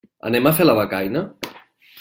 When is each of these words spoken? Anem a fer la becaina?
Anem 0.29 0.49
a 0.49 0.53
fer 0.61 0.67
la 0.67 0.75
becaina? 0.81 1.23